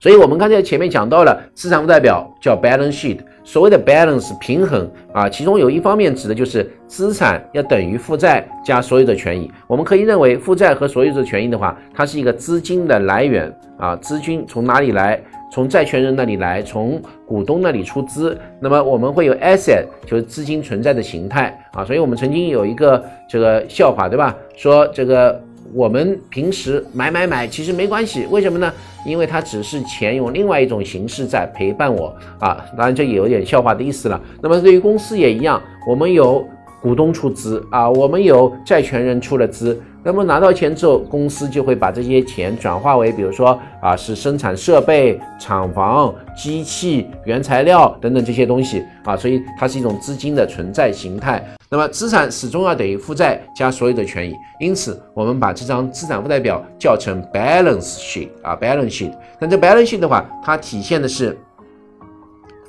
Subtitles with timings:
[0.00, 9.50] 所以我们刚才前面讲到了资产负债表叫 balance sheet，所谓的 balance 平衡啊，其中有一方面指的就是资产要等于负债加所有的权益。
[9.66, 15.20] 我们可以认为负债和所有的权益的话，它是一个资金的来源啊，资金从哪里来？
[15.52, 18.36] 从债权人那里来，从股东那里出资。
[18.58, 21.84] 那么我们会有 asset，就是资金存在的形态啊。
[21.84, 24.34] 所以我们曾经有一个这个笑话，对吧？
[24.56, 25.40] 说这个。
[25.74, 28.72] 我们平时买买买，其实没关系，为什么呢？
[29.04, 32.64] 因为它只是钱用另外一种形式在陪伴我啊。
[32.76, 34.20] 当然，这也有点笑话的意思了。
[34.40, 36.46] 那么对于公司也一样，我们有
[36.80, 39.76] 股东出资啊，我们有债权人出了资。
[40.04, 51.44] 那么拿到钱之后，公司就会把这些钱转化为，比如说啊，是生产设备、厂房、机器、原材料等等这些东西啊，所以它是一种资金的存在形态。
[51.74, 59.12] 那么资产始终要等于负债加所有的权益，因此我们把这张资产负债表叫成 balance sheet 啊，balance sheet。
[59.40, 61.36] 但这 balance sheet 的话，它体现的是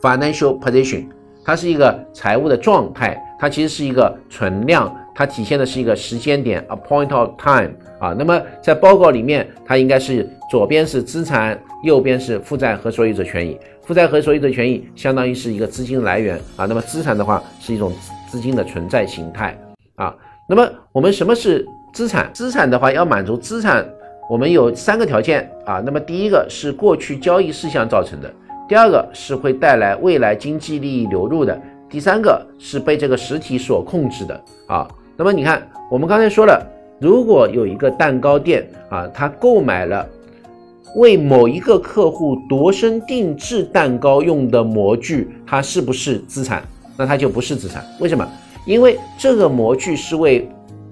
[0.02, 1.06] financial position，
[1.44, 4.92] 它是一个财务的状态，它其实是一个存量。
[5.16, 8.13] 它体现的是一个时间点，a point of time 啊。
[8.19, 13.57] 那么在报告里面，它应该是左边是资产，右边是负债和所有者权益。
[13.81, 16.66] 负债和所有者权益相当于是一个资金来源啊。
[16.66, 17.94] 那么资产的话是一种
[18.30, 19.57] 资金的存在形态
[19.95, 20.13] 啊。
[20.49, 22.29] 那么我们什么是资产？
[22.33, 23.88] 资产的话要满足资产，
[24.29, 25.81] 我们有三个条件啊。
[25.85, 28.33] 那么第一个是过去交易事项造成的，
[28.67, 34.88] 第二个是会带来未来经济利益流入的，第三个是被这个实体所控制的啊。
[35.17, 36.61] 那么你看，我们刚才说了，
[36.99, 40.05] 如果有一个蛋糕店啊，他购买了
[40.97, 46.63] 为某一个客户度身定制蛋糕用的模具，它是不是资产？
[46.97, 47.83] 那它就不是资产。
[47.99, 48.27] 为什么？
[48.66, 50.49] 因为这个模具是为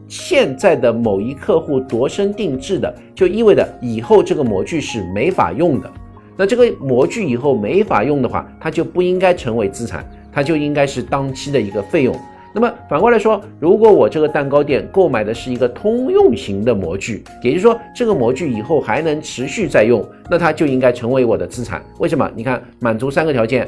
[0.08, 5.92] 现在的某一客户度身定制的，就意味着以后这个模具是没法用的。
[6.36, 12.16] 那这个模具以后没法用的话，它就不应该成为资产，它就应该是当期的一个费用。
[12.56, 21.84] 那么反过来说，如果我这个蛋糕店购买的是一个通用型的模具，也就是说这个模具以后还能持续在用，那它就应该成为我的资产。
[21.98, 22.30] 为什么？
[22.36, 23.68] 你看，满足三个条件：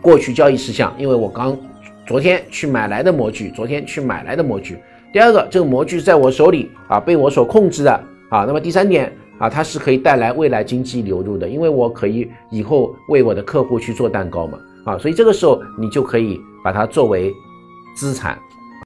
[0.00, 1.54] 过去交易事项，因为我刚
[2.06, 4.76] 昨天去买来的模具，昨天去买来的模具；
[5.12, 7.92] 第二个，这个模具在我手里啊，被我所控制的
[8.30, 14.58] 啊；那么第三点啊，它是可以带来未来经济流入的，因为我可以以后为我的客户去做蛋糕嘛。
[14.84, 17.36] 啊，所以这个时候你就可以把它作为
[17.94, 18.40] 资产。